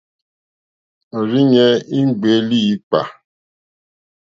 [1.17, 3.01] Òrzìɲɛ́ í ŋɡbèé líǐpkà.